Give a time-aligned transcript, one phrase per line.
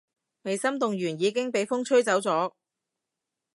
[0.41, 2.53] 未心動完已經畀風吹走咗